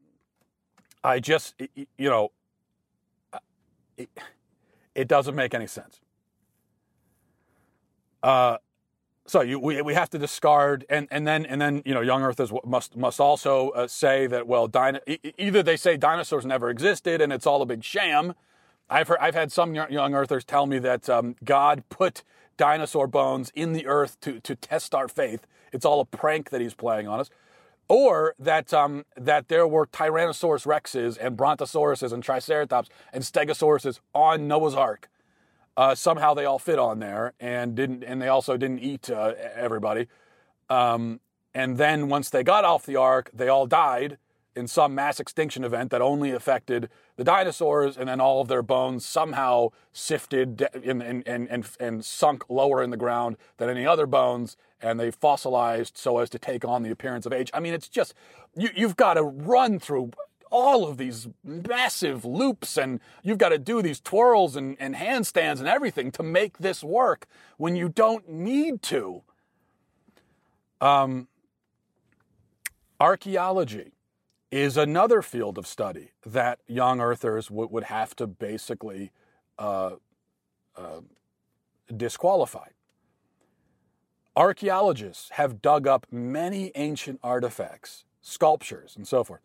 [1.04, 2.30] I just, you know,
[3.96, 4.08] it,
[4.94, 6.00] it doesn't make any sense.
[8.22, 8.58] Uh,
[9.26, 12.22] so you, we, we have to discard and, and then and then you know young
[12.22, 15.00] earthers must must also uh, say that well dino,
[15.36, 18.34] either they say dinosaurs never existed and it's all a big sham.
[18.88, 22.22] I've heard, I've had some young earthers tell me that um, God put
[22.56, 25.46] dinosaur bones in the earth to to test our faith.
[25.72, 27.30] It's all a prank that he's playing on us
[27.88, 34.48] or that um, that there were Tyrannosaurus rexes and Brontosauruses and Triceratops and Stegosauruses on
[34.48, 35.08] Noah's Ark
[35.76, 39.34] uh, somehow they all fit on there and didn't, and they also didn't eat uh,
[39.54, 40.06] everybody.
[40.70, 41.20] Um,
[41.54, 44.18] and then once they got off the ark, they all died
[44.54, 48.62] in some mass extinction event that only affected the dinosaurs, and then all of their
[48.62, 54.06] bones somehow sifted and, and, and, and, sunk lower in the ground than any other
[54.06, 57.50] bones, and they fossilized so as to take on the appearance of age.
[57.54, 58.14] I mean, it's just,
[58.56, 60.10] you, you've got to run through
[60.50, 65.58] all of these massive loops and you've got to do these twirls and, and handstands
[65.58, 69.22] and everything to make this work when you don't need to.
[70.80, 71.28] Um,
[73.00, 73.92] archaeology
[74.50, 79.10] is another field of study that young earthers w- would have to basically
[79.58, 79.92] uh,
[80.76, 81.00] uh,
[81.94, 82.68] disqualify.
[84.36, 89.40] Archaeologists have dug up many ancient artifacts, sculptures, and so forth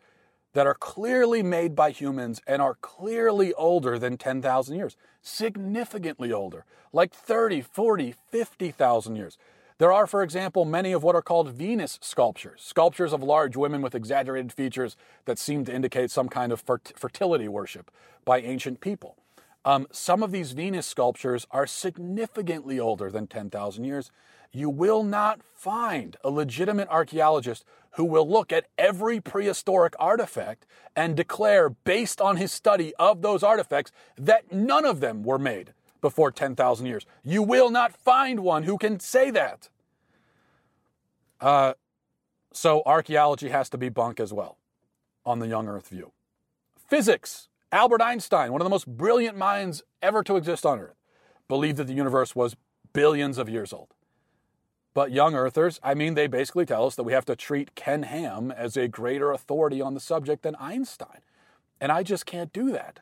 [0.54, 6.66] that are clearly made by humans and are clearly older than 10,000 years, significantly older,
[6.92, 9.38] like 30, 40, 50,000 years.
[9.78, 13.82] There are, for example, many of what are called Venus sculptures, sculptures of large women
[13.82, 17.90] with exaggerated features that seem to indicate some kind of fertility worship
[18.26, 19.16] by ancient people.
[19.64, 24.12] Um, some of these Venus sculptures are significantly older than 10,000 years.
[24.52, 31.16] You will not find a legitimate archaeologist who will look at every prehistoric artifact and
[31.16, 36.32] declare, based on his study of those artifacts, that none of them were made before
[36.32, 37.06] 10,000 years.
[37.24, 39.70] You will not find one who can say that.
[41.40, 41.74] Uh,
[42.54, 44.58] so archaeology has to be bunk as well
[45.26, 46.12] on the young earth view.
[46.76, 47.48] Physics.
[47.72, 50.98] Albert Einstein, one of the most brilliant minds ever to exist on earth,
[51.48, 52.58] believed that the universe was
[52.92, 53.94] billions of years old.
[54.94, 58.04] But young earthers, I mean, they basically tell us that we have to treat Ken
[58.04, 61.20] Ham as a greater authority on the subject than Einstein.
[61.80, 63.00] And I just can't do that.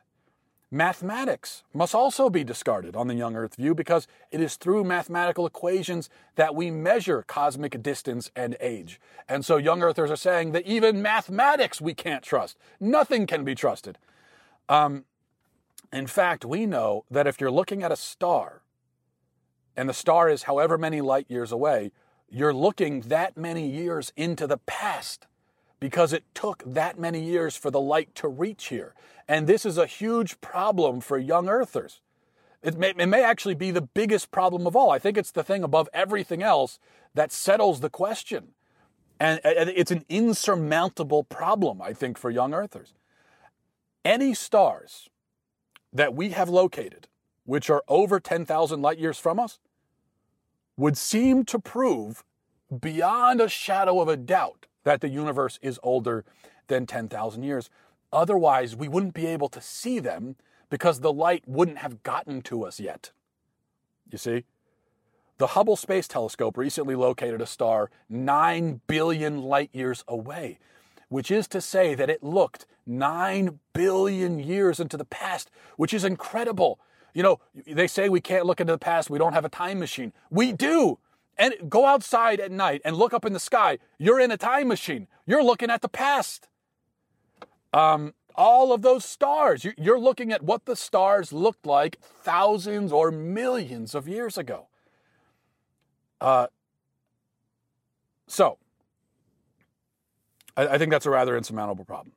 [0.72, 5.48] Mathematics must also be discarded on the young earth view because it is through mathematical
[5.48, 9.02] equations that we measure cosmic distance and age.
[9.28, 12.56] And so young earthers are saying that even mathematics we can't trust.
[12.80, 13.98] Nothing can be trusted.
[14.70, 15.06] Um,
[15.92, 18.59] in fact, we know that if you're looking at a star
[19.80, 21.94] and the star is however many light years away,
[22.30, 25.26] you're looking that many years into the past
[25.80, 28.94] because it took that many years for the light to reach here.
[29.26, 32.02] And this is a huge problem for young earthers.
[32.62, 34.92] It may, it may, actually be the biggest problem of all.
[34.92, 36.78] I think it's the thing above everything else
[37.14, 38.50] that settles the question.
[39.18, 42.94] And it's an insurmountable problem, I think, for young earthers.
[44.04, 45.10] Any stars
[45.94, 47.08] that we have located,
[47.46, 49.58] which are over 10,000 light years from us,
[50.80, 52.24] would seem to prove
[52.80, 56.24] beyond a shadow of a doubt that the universe is older
[56.68, 57.70] than 10,000 years.
[58.14, 60.38] Otherwise, we wouldn't be able to see them
[60.70, 63.12] because the light wouldn't have gotten to us yet.
[64.10, 64.46] You see?
[65.38, 70.60] The Hubble Space Telescope recently located a star 9 billion light years away,
[71.10, 76.06] which is to say that it looked 9 billion years into the past, which is
[76.06, 76.80] incredible.
[77.14, 79.80] You know, they say we can't look into the past, we don't have a time
[79.80, 80.14] machine.
[80.30, 81.00] We do.
[81.38, 83.80] And go outside at night and look up in the sky.
[83.98, 85.08] You're in a time machine.
[85.26, 86.50] You're looking at the past.
[87.72, 93.12] Um, all of those stars, you're looking at what the stars looked like thousands or
[93.12, 94.68] millions of years ago.
[96.22, 96.48] Uh,
[98.28, 98.58] so,
[100.56, 102.14] I, I think that's a rather insurmountable problem.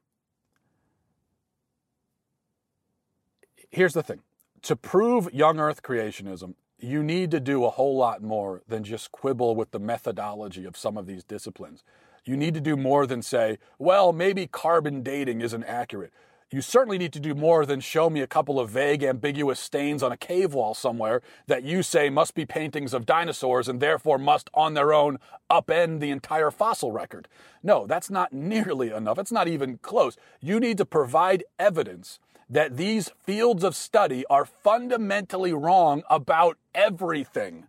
[3.70, 4.20] Here's the thing
[4.62, 9.12] to prove young earth creationism, you need to do a whole lot more than just
[9.12, 11.84] quibble with the methodology of some of these disciplines.
[12.24, 16.12] You need to do more than say, well, maybe carbon dating isn't accurate.
[16.52, 20.02] You certainly need to do more than show me a couple of vague, ambiguous stains
[20.02, 24.18] on a cave wall somewhere that you say must be paintings of dinosaurs and therefore
[24.18, 25.18] must, on their own,
[25.50, 27.26] upend the entire fossil record.
[27.62, 29.18] No, that's not nearly enough.
[29.18, 30.16] It's not even close.
[30.40, 32.18] You need to provide evidence
[32.52, 37.66] that these fields of study are fundamentally wrong about everything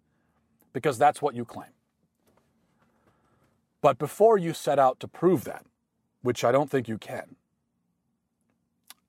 [0.73, 1.69] because that's what you claim.
[3.81, 5.65] But before you set out to prove that,
[6.21, 7.37] which I don't think you can,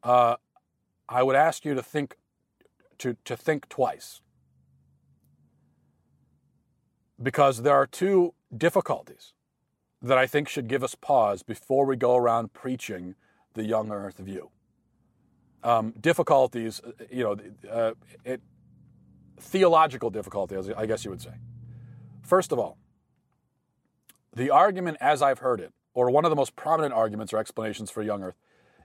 [0.05, 0.37] uh,
[1.09, 2.17] I would ask you to think
[2.99, 4.21] to, to think twice.
[7.21, 9.33] Because there are two difficulties
[10.01, 13.17] that I think should give us pause before we go around preaching
[13.55, 14.51] the young earth view.
[15.65, 17.37] Um, difficulties, you know,
[17.71, 17.93] uh,
[18.25, 18.43] it,
[19.41, 21.33] theological difficulties, I guess you would say.
[22.23, 22.77] First of all,
[24.37, 27.91] the argument as I've heard it, or one of the most prominent arguments or explanations
[27.91, 28.37] for young earth,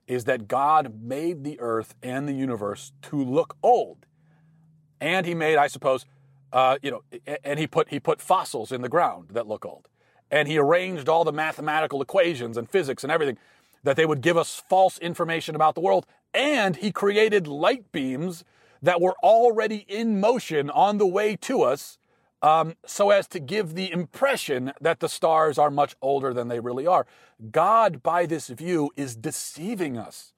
[0.07, 4.05] is that God made the earth and the universe to look old.
[5.01, 6.05] And he made, I suppose,
[6.51, 7.03] uh, you know,
[7.43, 9.87] and he put he put fossils in the ground that look old.
[10.31, 13.37] And he arranged all the mathematical equations and physics and everything
[13.83, 16.05] that they would give us false information about the world.
[16.33, 18.43] And he created light beams
[18.81, 21.97] that were already in motion on the way to us
[22.41, 26.59] um, so as to give the impression that the stars are much older than they
[26.59, 27.05] really are.
[27.51, 30.33] God, by this view, is deceiving us.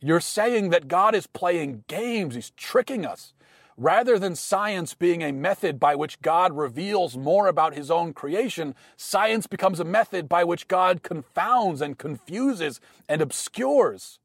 [0.00, 3.32] You're saying that God is playing games, He's tricking us.
[3.76, 8.74] Rather than science being a method by which God reveals more about His own creation,
[8.96, 14.18] science becomes a method by which God confounds and confuses and obscures.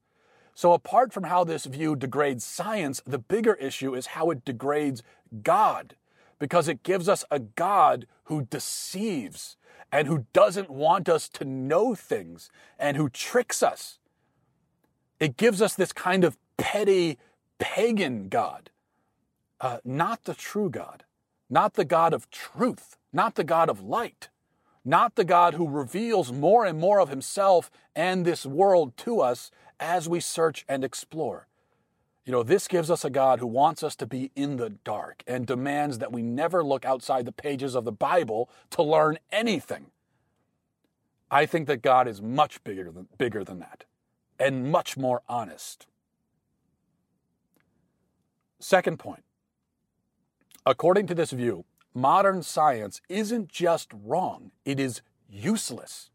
[0.54, 5.02] So, apart from how this view degrades science, the bigger issue is how it degrades
[5.42, 5.96] God
[6.38, 9.56] because it gives us a God who deceives
[9.90, 13.98] and who doesn't want us to know things and who tricks us.
[15.20, 17.18] It gives us this kind of petty
[17.58, 18.70] pagan God,
[19.60, 21.04] uh, not the true God,
[21.48, 24.28] not the God of truth, not the God of light,
[24.84, 29.50] not the God who reveals more and more of himself and this world to us
[29.78, 31.46] as we search and explore.
[32.24, 35.22] You know, this gives us a God who wants us to be in the dark
[35.26, 39.86] and demands that we never look outside the pages of the Bible to learn anything.
[41.30, 43.84] I think that God is much bigger than, bigger than that
[44.38, 45.86] and much more honest.
[48.58, 49.22] Second point.
[50.66, 56.10] According to this view, modern science isn't just wrong, it is useless.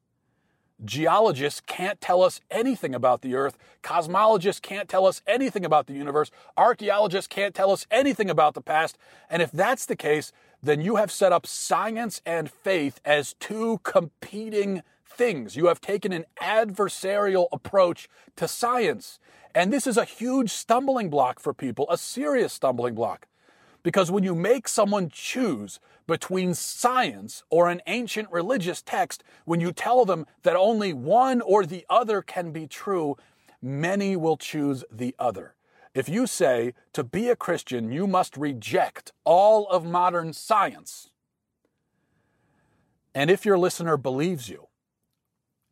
[0.84, 3.58] Geologists can't tell us anything about the Earth.
[3.84, 6.32] Cosmologists can't tell us anything about the universe.
[6.56, 8.98] Archaeologists can't tell us anything about the past.
[9.30, 10.32] And if that's the case,
[10.64, 15.56] then you have set up science and faith as two competing things.
[15.56, 18.08] You have taken an adversarial approach
[18.38, 19.20] to science.
[19.54, 23.28] And this is a huge stumbling block for people, a serious stumbling block.
[23.90, 29.72] Because when you make someone choose between science or an ancient religious text, when you
[29.72, 33.18] tell them that only one or the other can be true,
[33.64, 35.56] many will choose the other.
[35.96, 41.10] If you say to be a Christian, you must reject all of modern science,
[43.16, 44.68] and if your listener believes you,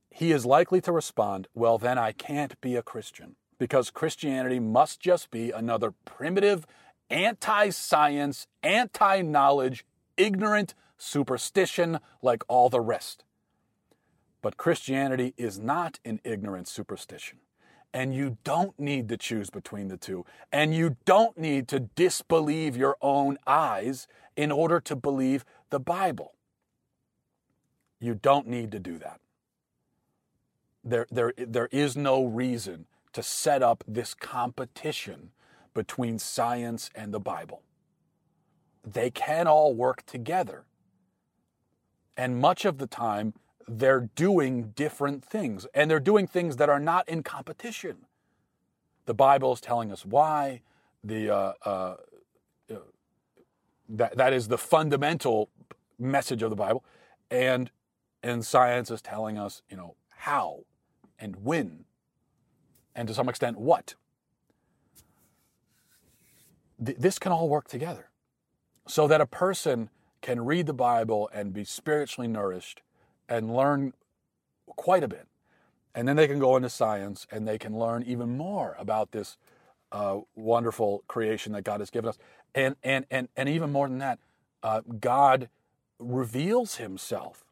[0.09, 4.99] he is likely to respond, Well, then I can't be a Christian because Christianity must
[4.99, 6.65] just be another primitive
[7.09, 9.85] anti science, anti knowledge,
[10.15, 13.23] ignorant superstition like all the rest.
[14.41, 17.39] But Christianity is not an ignorant superstition.
[17.93, 20.25] And you don't need to choose between the two.
[20.51, 26.33] And you don't need to disbelieve your own eyes in order to believe the Bible.
[27.99, 29.19] You don't need to do that.
[30.83, 35.31] There, there, there is no reason to set up this competition
[35.77, 37.61] between science and the Bible.
[38.83, 40.65] They can all work together.
[42.17, 43.35] And much of the time,
[43.67, 48.07] they're doing different things, and they're doing things that are not in competition.
[49.05, 50.61] The Bible is telling us why.
[51.03, 51.95] The uh, uh,
[52.71, 52.75] uh,
[53.87, 55.49] that that is the fundamental
[55.99, 56.83] message of the Bible,
[57.29, 57.69] and
[58.23, 60.61] and science is telling us, you know, how
[61.19, 61.85] and when,
[62.95, 63.93] and to some extent what
[66.83, 68.09] th- this can all work together
[68.87, 69.89] so that a person
[70.21, 72.81] can read the Bible and be spiritually nourished
[73.29, 73.93] and learn
[74.65, 75.27] quite a bit.
[75.93, 79.37] And then they can go into science and they can learn even more about this
[79.91, 82.17] uh, wonderful creation that God has given us.
[82.53, 84.19] And, and, and, and even more than that,
[84.63, 85.49] uh, God
[85.99, 87.43] reveals himself.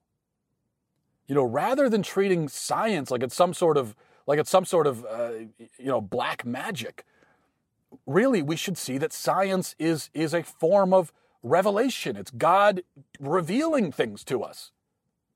[1.28, 3.96] You know, rather than treating science like it's some sort of
[4.28, 5.30] like it's some sort of uh,
[5.78, 7.04] you know black magic,
[8.06, 11.12] really we should see that science is, is a form of
[11.44, 12.16] revelation.
[12.16, 12.84] It's God
[13.20, 14.72] revealing things to us.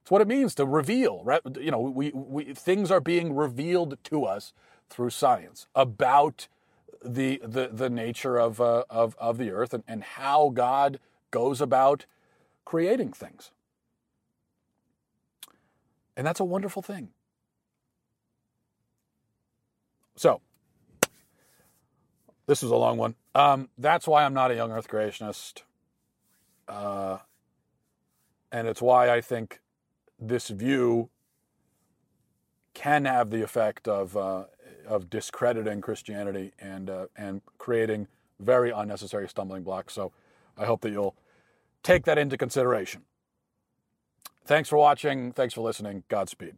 [0.02, 1.24] It's what it means to reveal.
[1.24, 1.42] Right?
[1.60, 4.54] You know, we, we, things are being revealed to us
[4.90, 6.48] through science about
[7.04, 11.00] the, the, the nature of, uh, of, of the earth and, and how God
[11.32, 12.06] goes about
[12.66, 13.52] creating things.
[16.18, 17.10] And that's a wonderful thing.
[20.16, 20.42] So,
[22.50, 23.14] this was a long one.
[23.36, 25.62] Um, that's why I'm not a young Earth creationist.
[26.68, 27.20] Uh,
[28.52, 29.62] and it's why I think
[30.20, 31.12] this view
[32.74, 34.46] can have the effect of, uh,
[34.88, 38.08] of discrediting Christianity and, uh, and creating
[38.40, 39.94] very unnecessary stumbling blocks.
[39.94, 40.12] So
[40.58, 41.16] I hope that you'll
[41.84, 43.04] take that into consideration.
[44.44, 45.34] Thanks for watching.
[45.34, 46.04] Thanks for listening.
[46.10, 46.58] Godspeed.